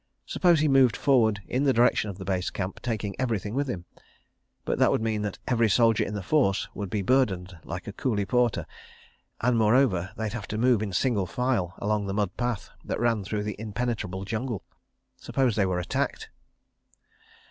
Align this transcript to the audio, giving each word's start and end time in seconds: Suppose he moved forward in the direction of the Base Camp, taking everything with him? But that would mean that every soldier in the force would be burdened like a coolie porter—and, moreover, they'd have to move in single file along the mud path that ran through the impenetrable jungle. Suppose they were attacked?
Suppose 0.25 0.61
he 0.61 0.67
moved 0.67 0.97
forward 0.97 1.41
in 1.47 1.63
the 1.65 1.73
direction 1.73 2.09
of 2.09 2.17
the 2.17 2.25
Base 2.25 2.49
Camp, 2.49 2.79
taking 2.81 3.15
everything 3.19 3.53
with 3.53 3.67
him? 3.67 3.85
But 4.65 4.79
that 4.79 4.89
would 4.89 4.99
mean 5.03 5.21
that 5.21 5.37
every 5.47 5.69
soldier 5.69 6.03
in 6.03 6.15
the 6.15 6.23
force 6.23 6.67
would 6.73 6.89
be 6.89 7.03
burdened 7.03 7.55
like 7.63 7.85
a 7.85 7.93
coolie 7.93 8.27
porter—and, 8.27 9.57
moreover, 9.59 10.09
they'd 10.17 10.33
have 10.33 10.47
to 10.47 10.57
move 10.57 10.81
in 10.81 10.91
single 10.91 11.27
file 11.27 11.75
along 11.77 12.07
the 12.07 12.15
mud 12.15 12.35
path 12.35 12.71
that 12.83 12.99
ran 12.99 13.23
through 13.23 13.43
the 13.43 13.55
impenetrable 13.59 14.25
jungle. 14.25 14.63
Suppose 15.17 15.55
they 15.55 15.67
were 15.67 15.77
attacked? 15.77 16.31